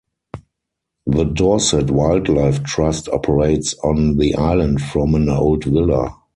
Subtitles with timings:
[1.05, 6.17] The Dorset Wildlife Trust operates on the island from an old villa.